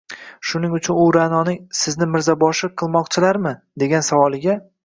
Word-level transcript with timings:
Shuning 0.51 0.71
uchun 0.77 1.01
u 1.01 1.03
Ra’noning 1.17 1.59
“Sizni 1.81 2.09
mirzaboshi 2.15 2.73
qilmoqchilarmi?” 2.83 3.55
degan 3.85 4.09
savoliga 4.13 4.59